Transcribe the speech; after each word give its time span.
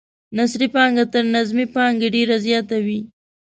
نثري 0.37 0.67
پانګه 0.75 1.05
تر 1.13 1.23
نظمي 1.35 1.65
پانګې 1.75 2.07
ډیره 2.15 2.35
زیاته 2.45 2.77
وي. 2.85 2.99